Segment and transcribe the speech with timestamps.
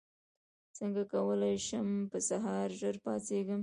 [0.77, 3.59] څنګه کولی شم په سهار ژر پاڅېږم